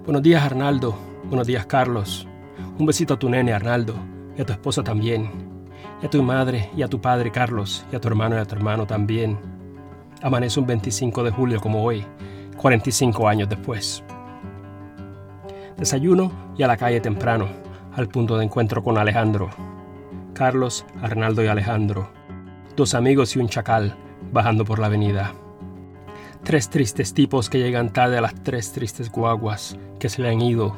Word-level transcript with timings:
Buenos 0.00 0.22
días 0.22 0.42
Arnaldo, 0.42 0.96
buenos 1.24 1.46
días 1.46 1.64
Carlos. 1.66 2.26
Un 2.76 2.86
besito 2.86 3.14
a 3.14 3.18
tu 3.20 3.28
nene 3.28 3.52
Arnaldo 3.52 3.94
y 4.36 4.42
a 4.42 4.44
tu 4.44 4.52
esposa 4.52 4.82
también. 4.82 5.30
Y 6.02 6.06
a 6.06 6.10
tu 6.10 6.20
madre 6.24 6.70
y 6.76 6.82
a 6.82 6.88
tu 6.88 7.00
padre 7.00 7.30
Carlos 7.30 7.86
y 7.92 7.94
a 7.94 8.00
tu 8.00 8.08
hermano 8.08 8.34
y 8.34 8.40
a 8.40 8.44
tu 8.44 8.56
hermano 8.56 8.84
también. 8.84 9.38
Amanece 10.20 10.58
un 10.58 10.66
25 10.66 11.22
de 11.22 11.30
julio 11.30 11.60
como 11.60 11.84
hoy, 11.84 12.04
45 12.56 13.28
años 13.28 13.48
después. 13.48 14.02
Desayuno 15.76 16.32
y 16.56 16.64
a 16.64 16.66
la 16.66 16.76
calle 16.76 17.00
temprano, 17.00 17.46
al 17.94 18.08
punto 18.08 18.36
de 18.36 18.44
encuentro 18.44 18.82
con 18.82 18.98
Alejandro. 18.98 19.50
Carlos, 20.34 20.84
Arnaldo 21.00 21.44
y 21.44 21.46
Alejandro. 21.46 22.10
Dos 22.74 22.94
amigos 22.94 23.36
y 23.36 23.38
un 23.38 23.48
chacal 23.48 23.96
bajando 24.32 24.64
por 24.64 24.80
la 24.80 24.86
avenida. 24.86 25.32
Tres 26.44 26.68
tristes 26.70 27.14
tipos 27.14 27.48
que 27.48 27.58
llegan 27.58 27.92
tarde 27.92 28.18
a 28.18 28.20
las 28.20 28.34
tres 28.42 28.72
tristes 28.72 29.10
guaguas 29.10 29.78
que 30.00 30.08
se 30.08 30.20
le 30.20 30.28
han 30.28 30.40
ido. 30.40 30.76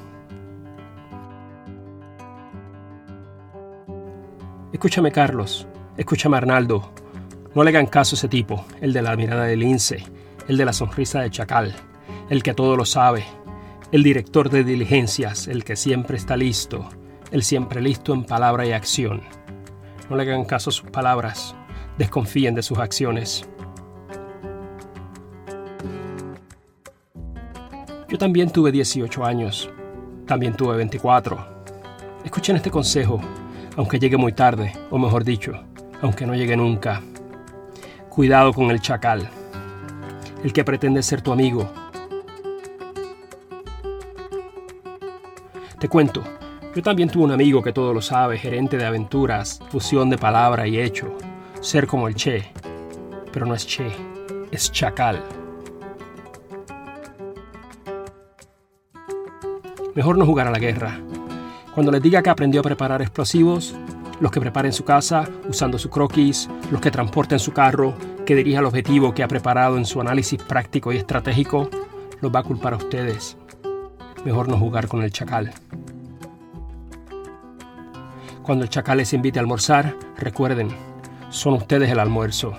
Escúchame 4.75 5.11
Carlos, 5.11 5.67
escúchame 5.97 6.37
Arnaldo. 6.37 6.93
No 7.55 7.65
le 7.65 7.71
hagan 7.71 7.87
caso 7.87 8.15
a 8.15 8.19
ese 8.19 8.29
tipo, 8.29 8.67
el 8.83 8.93
de 8.93 9.01
la 9.01 9.17
mirada 9.17 9.45
de 9.45 9.57
lince, 9.57 10.05
el 10.49 10.59
de 10.59 10.67
la 10.67 10.75
sonrisa 10.75 11.23
de 11.23 11.31
chacal, 11.31 11.75
el 12.29 12.43
que 12.43 12.53
todo 12.53 12.77
lo 12.77 12.85
sabe, 12.85 13.25
el 13.91 14.03
director 14.03 14.51
de 14.51 14.65
diligencias, 14.65 15.49
el 15.49 15.65
que 15.65 15.77
siempre 15.77 16.19
está 16.19 16.37
listo, 16.37 16.89
el 17.31 17.43
siempre 17.43 17.81
listo 17.81 18.13
en 18.13 18.25
palabra 18.25 18.67
y 18.67 18.73
acción. 18.73 19.23
No 20.11 20.17
le 20.17 20.25
hagan 20.25 20.45
caso 20.45 20.69
a 20.69 20.73
sus 20.75 20.91
palabras, 20.91 21.55
desconfíen 21.97 22.55
de 22.55 22.63
sus 22.63 22.79
acciones. 22.79 23.49
Yo 28.15 28.19
también 28.19 28.49
tuve 28.51 28.71
18 28.71 29.25
años, 29.25 29.69
también 30.25 30.55
tuve 30.55 30.77
24. 30.77 31.65
Escuchen 32.25 32.55
este 32.55 32.71
consejo, 32.71 33.21
aunque 33.77 33.99
llegue 33.99 34.17
muy 34.17 34.33
tarde, 34.33 34.73
o 34.91 34.99
mejor 34.99 35.25
dicho, 35.25 35.61
aunque 36.01 36.25
no 36.25 36.37
llegue 36.37 36.57
nunca. 36.57 37.03
Cuidado 38.09 38.53
con 38.53 38.71
el 38.71 38.81
chacal, 38.81 39.29
el 40.45 40.53
que 40.53 40.63
pretende 40.63 41.03
ser 41.03 41.23
tu 41.23 41.33
amigo. 41.33 41.69
Te 45.81 45.89
cuento, 45.89 46.23
yo 46.73 46.83
también 46.85 47.09
tuve 47.09 47.25
un 47.25 47.33
amigo 47.33 47.65
que 47.65 47.73
todo 47.73 47.93
lo 47.93 48.01
sabe, 48.01 48.39
gerente 48.39 48.77
de 48.77 48.87
aventuras, 48.87 49.59
fusión 49.71 50.09
de 50.09 50.19
palabra 50.19 50.69
y 50.69 50.79
hecho, 50.79 51.19
ser 51.61 51.89
como 51.89 52.07
el 52.07 52.15
Che, 52.15 52.45
pero 53.33 53.45
no 53.45 53.57
es 53.57 53.67
Che, 53.67 53.91
es 54.53 54.71
chacal. 54.71 55.44
Mejor 59.95 60.19
no 60.19 60.27
jugar 60.27 60.49
a 60.49 60.51
la 60.51 60.59
guerra. 60.59 60.99
Cuando 61.73 61.93
les 61.93 62.03
diga 62.03 62.23
que 62.23 62.31
aprendió 62.31 62.61
a 62.61 62.65
preparar 62.65 63.01
explosivos, 63.01 63.77
los 64.21 64.33
que 64.33 64.41
preparen 64.41 64.73
su 64.73 64.85
casa 64.85 65.29
usando 65.49 65.79
su 65.79 65.89
croquis, 65.89 66.49
los 66.73 66.81
que 66.81 66.91
transporten 66.91 67.39
su 67.39 67.53
carro, 67.53 67.95
que 68.27 68.35
dirija 68.35 68.59
el 68.59 68.67
objetivo 68.67 69.15
que 69.15 69.23
ha 69.23 69.29
preparado 69.29 69.77
en 69.77 69.85
su 69.85 70.01
análisis 70.01 70.43
práctico 70.43 70.93
y 70.93 70.97
estratégico, 70.97 71.69
los 72.21 72.35
va 72.35 72.41
a 72.41 72.43
culpar 72.43 72.73
a 72.73 72.77
ustedes. 72.77 73.37
Mejor 74.25 74.49
no 74.49 74.57
jugar 74.59 74.89
con 74.89 75.03
el 75.03 75.13
chacal. 75.13 75.53
Cuando 78.43 78.65
el 78.65 78.71
chacal 78.71 78.99
les 78.99 79.13
invite 79.13 79.39
a 79.39 79.43
almorzar, 79.43 79.95
recuerden, 80.17 80.69
son 81.31 81.55
ustedes 81.55 81.89
el 81.91 82.01
almuerzo. 82.01 82.53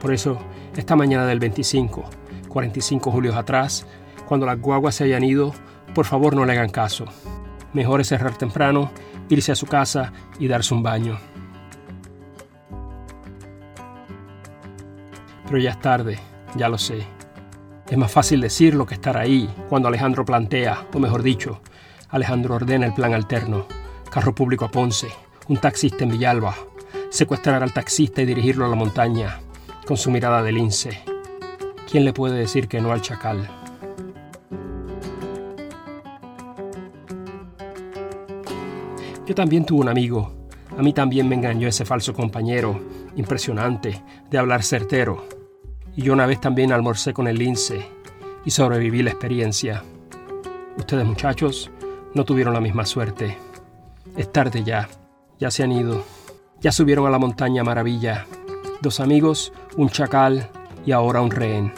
Por 0.00 0.14
eso, 0.14 0.38
esta 0.74 0.96
mañana 0.96 1.26
del 1.26 1.38
25, 1.38 2.04
45 2.48 3.10
julios 3.10 3.34
atrás, 3.34 3.86
cuando 4.26 4.46
las 4.46 4.60
guaguas 4.60 4.94
se 4.94 5.04
hayan 5.04 5.24
ido, 5.24 5.54
por 5.94 6.04
favor 6.04 6.34
no 6.34 6.44
le 6.44 6.52
hagan 6.52 6.70
caso. 6.70 7.06
Mejor 7.72 8.00
es 8.00 8.08
cerrar 8.08 8.36
temprano, 8.36 8.90
irse 9.28 9.52
a 9.52 9.56
su 9.56 9.66
casa 9.66 10.12
y 10.38 10.48
darse 10.48 10.74
un 10.74 10.82
baño. 10.82 11.18
Pero 15.46 15.58
ya 15.58 15.70
es 15.70 15.80
tarde, 15.80 16.18
ya 16.56 16.68
lo 16.68 16.78
sé. 16.78 17.06
Es 17.88 17.96
más 17.96 18.10
fácil 18.10 18.40
decirlo 18.40 18.84
que 18.84 18.94
estar 18.94 19.16
ahí 19.16 19.48
cuando 19.68 19.88
Alejandro 19.88 20.24
plantea, 20.24 20.86
o 20.92 20.98
mejor 20.98 21.22
dicho, 21.22 21.60
Alejandro 22.08 22.56
ordena 22.56 22.86
el 22.86 22.94
plan 22.94 23.14
alterno. 23.14 23.66
Carro 24.10 24.34
público 24.34 24.64
a 24.64 24.70
Ponce, 24.70 25.08
un 25.48 25.58
taxista 25.58 26.02
en 26.02 26.10
Villalba, 26.10 26.54
secuestrar 27.10 27.62
al 27.62 27.72
taxista 27.72 28.22
y 28.22 28.26
dirigirlo 28.26 28.64
a 28.64 28.68
la 28.68 28.76
montaña, 28.76 29.40
con 29.86 29.96
su 29.96 30.10
mirada 30.10 30.42
de 30.42 30.52
lince. 30.52 31.02
¿Quién 31.90 32.04
le 32.04 32.12
puede 32.12 32.36
decir 32.36 32.66
que 32.66 32.80
no 32.80 32.90
al 32.90 33.02
chacal? 33.02 33.48
Yo 39.26 39.34
también 39.34 39.64
tuve 39.64 39.80
un 39.80 39.88
amigo. 39.88 40.32
A 40.78 40.82
mí 40.82 40.92
también 40.92 41.28
me 41.28 41.34
engañó 41.34 41.66
ese 41.66 41.84
falso 41.84 42.14
compañero, 42.14 42.80
impresionante, 43.16 44.00
de 44.30 44.38
hablar 44.38 44.62
certero. 44.62 45.26
Y 45.96 46.02
yo 46.02 46.12
una 46.12 46.26
vez 46.26 46.40
también 46.40 46.72
almorcé 46.72 47.12
con 47.12 47.26
el 47.26 47.38
lince 47.38 47.88
y 48.44 48.50
sobreviví 48.50 49.02
la 49.02 49.10
experiencia. 49.10 49.82
Ustedes 50.78 51.04
muchachos 51.04 51.72
no 52.14 52.24
tuvieron 52.24 52.54
la 52.54 52.60
misma 52.60 52.86
suerte. 52.86 53.36
Es 54.16 54.30
tarde 54.30 54.62
ya, 54.62 54.88
ya 55.40 55.50
se 55.50 55.64
han 55.64 55.72
ido. 55.72 56.04
Ya 56.60 56.70
subieron 56.70 57.06
a 57.06 57.10
la 57.10 57.18
montaña 57.18 57.64
maravilla. 57.64 58.26
Dos 58.80 59.00
amigos, 59.00 59.52
un 59.76 59.88
chacal 59.88 60.48
y 60.84 60.92
ahora 60.92 61.20
un 61.20 61.32
rehén. 61.32 61.72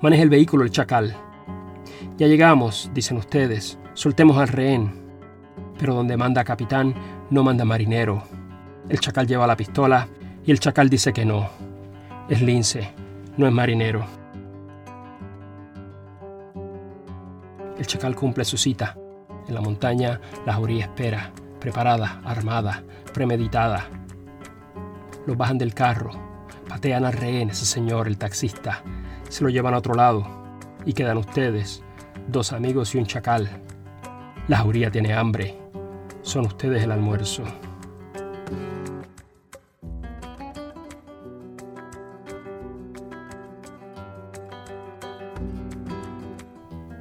Maneja 0.00 0.22
el 0.22 0.30
vehículo 0.30 0.64
el 0.64 0.70
chacal. 0.70 1.14
Ya 2.16 2.26
llegamos, 2.26 2.90
dicen 2.94 3.18
ustedes. 3.18 3.78
Soltemos 3.96 4.36
al 4.36 4.48
rehén. 4.48 4.92
Pero 5.78 5.94
donde 5.94 6.18
manda 6.18 6.44
capitán, 6.44 6.94
no 7.30 7.42
manda 7.42 7.64
marinero. 7.64 8.22
El 8.90 9.00
chacal 9.00 9.26
lleva 9.26 9.46
la 9.46 9.56
pistola 9.56 10.06
y 10.44 10.50
el 10.50 10.60
chacal 10.60 10.90
dice 10.90 11.14
que 11.14 11.24
no. 11.24 11.48
Es 12.28 12.42
lince, 12.42 12.92
no 13.38 13.46
es 13.46 13.52
marinero. 13.54 14.04
El 17.78 17.86
chacal 17.86 18.14
cumple 18.14 18.44
su 18.44 18.58
cita. 18.58 18.98
En 19.48 19.54
la 19.54 19.62
montaña, 19.62 20.20
la 20.44 20.52
jauría 20.52 20.84
espera, 20.84 21.32
preparada, 21.58 22.20
armada, 22.22 22.82
premeditada. 23.14 23.86
Los 25.26 25.38
bajan 25.38 25.56
del 25.56 25.72
carro, 25.72 26.10
patean 26.68 27.06
al 27.06 27.14
rehén, 27.14 27.48
ese 27.48 27.64
señor, 27.64 28.08
el 28.08 28.18
taxista. 28.18 28.82
Se 29.30 29.42
lo 29.42 29.48
llevan 29.48 29.72
a 29.72 29.78
otro 29.78 29.94
lado 29.94 30.26
y 30.84 30.92
quedan 30.92 31.16
ustedes, 31.16 31.82
dos 32.28 32.52
amigos 32.52 32.94
y 32.94 32.98
un 32.98 33.06
chacal, 33.06 33.48
la 34.48 34.58
jauría 34.58 34.90
tiene 34.90 35.12
hambre. 35.12 35.58
Son 36.22 36.46
ustedes 36.46 36.82
el 36.82 36.92
almuerzo. 36.92 37.42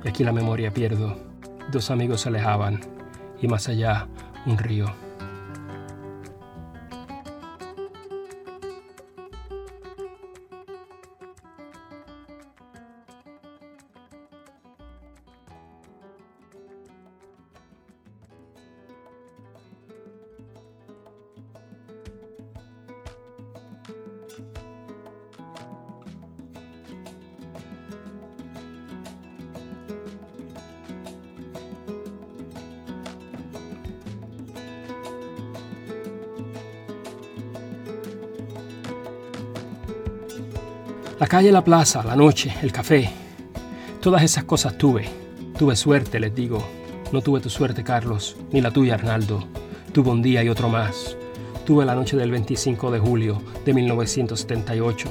Y 0.04 0.08
aquí 0.08 0.24
la 0.24 0.32
memoria 0.32 0.72
pierdo. 0.72 1.18
Dos 1.72 1.92
amigos 1.92 2.22
se 2.22 2.30
alejaban 2.30 2.80
y 3.42 3.48
más 3.48 3.68
allá 3.68 4.08
un 4.46 4.58
río. 4.58 5.05
La 41.18 41.28
calle, 41.28 41.50
la 41.50 41.64
plaza, 41.64 42.04
la 42.04 42.14
noche, 42.14 42.54
el 42.62 42.74
café. 42.74 43.10
Todas 44.02 44.22
esas 44.22 44.44
cosas 44.44 44.78
tuve. 44.78 45.06
Tuve 45.58 45.78
suerte, 45.78 46.20
les 46.20 46.36
digo. 46.36 46.62
No 47.14 47.22
tuve 47.22 47.40
tu 47.40 47.50
suerte, 47.50 47.86
Carlos, 47.86 48.36
ni 48.52 48.60
la 48.60 48.70
tuya, 48.70 48.96
Arnaldo. 48.96 49.48
Tuve 49.94 50.10
un 50.10 50.22
día 50.22 50.44
y 50.44 50.50
otro 50.50 50.68
más. 50.68 51.16
Tuve 51.66 51.86
la 51.86 51.96
noche 51.96 52.18
del 52.18 52.32
25 52.32 52.92
de 52.92 53.00
julio 53.00 53.42
de 53.64 53.74
1978 53.74 55.08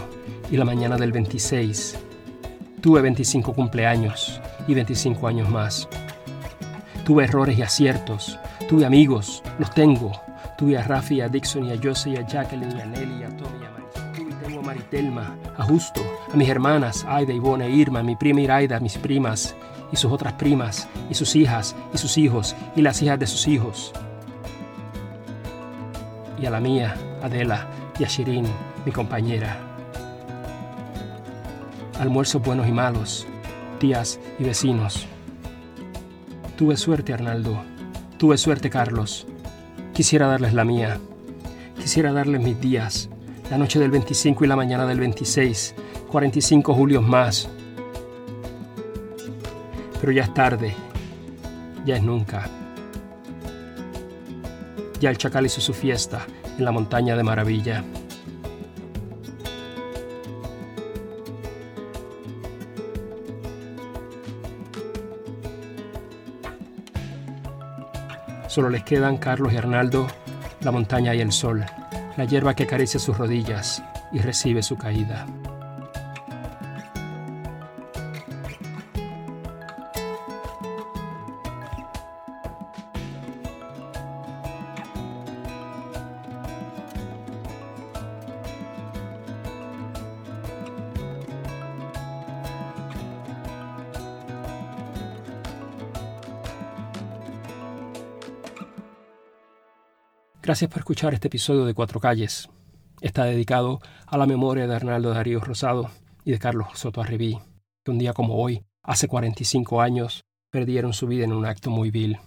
y 0.50 0.58
la 0.58 0.66
mañana 0.66 0.96
del 0.98 1.10
26. 1.10 1.96
Tuve 2.82 3.00
25 3.00 3.54
cumpleaños 3.54 4.42
y 4.68 4.74
25 4.74 5.26
años 5.26 5.48
más. 5.48 5.88
Tuve 7.06 7.24
errores 7.24 7.58
y 7.58 7.62
aciertos. 7.62 8.38
Tuve 8.68 8.84
amigos, 8.84 9.42
los 9.58 9.70
tengo. 9.70 10.12
Tuve 10.58 10.76
a 10.76 10.82
Rafi, 10.82 11.22
a 11.22 11.28
Dixon 11.28 11.64
y 11.64 11.72
a 11.72 11.80
Jose 11.82 12.18
a 12.18 12.26
Jacqueline 12.26 12.76
y 12.76 12.80
a 12.82 12.84
Nelly 12.84 13.24
a 13.24 13.34
Tommy 13.38 13.63
a 14.60 14.74
Telma, 14.90 15.36
a 15.56 15.64
Justo, 15.64 16.00
a 16.32 16.36
mis 16.36 16.48
hermanas, 16.48 17.04
Aida, 17.08 17.32
Ivone, 17.32 17.68
Irma, 17.70 18.02
mi 18.02 18.14
prima 18.14 18.40
Iraida, 18.40 18.78
mis 18.78 18.96
primas, 18.96 19.54
y 19.90 19.96
sus 19.96 20.12
otras 20.12 20.34
primas, 20.34 20.88
y 21.10 21.14
sus 21.14 21.34
hijas, 21.34 21.74
y 21.92 21.98
sus 21.98 22.16
hijos, 22.18 22.54
y 22.76 22.82
las 22.82 23.02
hijas 23.02 23.18
de 23.18 23.26
sus 23.26 23.48
hijos. 23.48 23.92
Y 26.40 26.46
a 26.46 26.50
la 26.50 26.60
mía, 26.60 26.94
Adela, 27.22 27.66
y 27.98 28.04
a 28.04 28.08
Shirin, 28.08 28.46
mi 28.84 28.92
compañera. 28.92 29.56
Almuerzos 31.98 32.42
buenos 32.42 32.68
y 32.68 32.72
malos, 32.72 33.26
tías 33.80 34.20
y 34.38 34.44
vecinos. 34.44 35.06
Tuve 36.56 36.76
suerte, 36.76 37.12
Arnaldo. 37.12 37.60
Tuve 38.18 38.38
suerte, 38.38 38.70
Carlos. 38.70 39.26
Quisiera 39.92 40.28
darles 40.28 40.54
la 40.54 40.64
mía. 40.64 40.98
Quisiera 41.76 42.12
darles 42.12 42.40
mis 42.40 42.60
días, 42.60 43.10
la 43.50 43.58
noche 43.58 43.78
del 43.78 43.90
25 43.90 44.44
y 44.44 44.48
la 44.48 44.56
mañana 44.56 44.86
del 44.86 45.00
26, 45.00 45.74
45 46.10 46.74
julios 46.74 47.02
más. 47.02 47.48
Pero 50.00 50.12
ya 50.12 50.22
es 50.22 50.34
tarde, 50.34 50.74
ya 51.84 51.96
es 51.96 52.02
nunca. 52.02 52.48
Ya 55.00 55.10
el 55.10 55.18
chacal 55.18 55.46
hizo 55.46 55.60
su 55.60 55.74
fiesta 55.74 56.26
en 56.58 56.64
la 56.64 56.72
montaña 56.72 57.16
de 57.16 57.22
maravilla. 57.22 57.84
Solo 68.48 68.70
les 68.70 68.84
quedan 68.84 69.16
Carlos 69.16 69.52
y 69.52 69.56
Arnaldo, 69.56 70.06
la 70.60 70.70
montaña 70.70 71.12
y 71.14 71.20
el 71.20 71.32
sol 71.32 71.64
la 72.16 72.24
hierba 72.24 72.54
que 72.54 72.64
acaricia 72.64 73.00
sus 73.00 73.16
rodillas 73.16 73.82
y 74.12 74.18
recibe 74.18 74.62
su 74.62 74.76
caída. 74.76 75.26
Gracias 100.44 100.68
por 100.68 100.80
escuchar 100.80 101.14
este 101.14 101.28
episodio 101.28 101.64
de 101.64 101.72
Cuatro 101.72 102.00
Calles. 102.00 102.50
Está 103.00 103.24
dedicado 103.24 103.80
a 104.06 104.18
la 104.18 104.26
memoria 104.26 104.66
de 104.66 104.74
Arnaldo 104.74 105.14
Darío 105.14 105.40
Rosado 105.40 105.90
y 106.22 106.32
de 106.32 106.38
Carlos 106.38 106.66
Soto 106.74 107.00
Arribí, 107.00 107.38
que 107.82 107.90
un 107.90 107.96
día 107.96 108.12
como 108.12 108.36
hoy, 108.36 108.62
hace 108.82 109.08
45 109.08 109.80
años, 109.80 110.26
perdieron 110.50 110.92
su 110.92 111.06
vida 111.06 111.24
en 111.24 111.32
un 111.32 111.46
acto 111.46 111.70
muy 111.70 111.90
vil. 111.90 112.18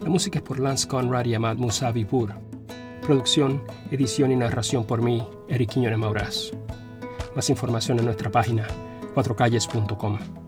La 0.00 0.08
música 0.08 0.40
es 0.40 0.44
por 0.44 0.58
Lance 0.58 0.88
Conrad 0.88 1.26
y 1.26 1.34
Ahmad 1.34 1.58
Musavi 1.58 2.04
Pur. 2.04 2.34
Producción, 3.02 3.62
edición 3.92 4.32
y 4.32 4.36
narración 4.36 4.84
por 4.84 5.00
mí, 5.00 5.24
Eric 5.48 5.70
Quiñones 5.70 6.00
Maurás. 6.00 6.50
Más 7.36 7.48
información 7.50 8.00
en 8.00 8.06
nuestra 8.06 8.32
página, 8.32 8.66
cuatrocalles.com. 9.14 10.41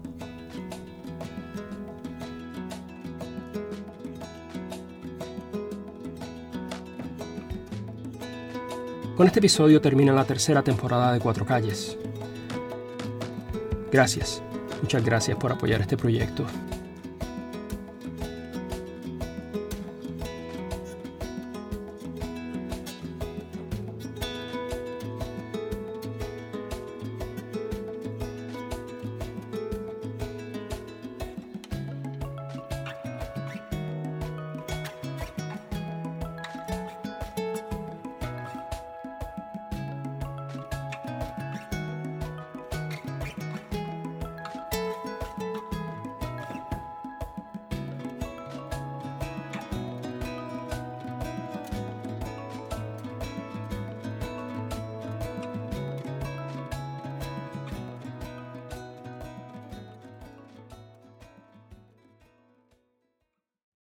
Con 9.16 9.28
este 9.28 9.38
episodio 9.38 9.81
termina 9.81 10.12
la 10.12 10.25
tercera 10.25 10.62
temporada 10.62 11.12
de 11.12 11.20
Cuatro 11.20 11.46
Calles. 11.46 11.96
Gracias, 13.93 14.43
muchas 14.82 15.05
gracias 15.05 15.38
por 15.38 15.52
apoyar 15.52 15.81
este 15.81 15.96
proyecto. 15.96 16.44